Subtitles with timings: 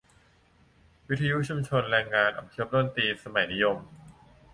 [1.09, 3.77] วิทยุชุมชน-แรงงานอพยพ-ดนตรีสมัยนิยม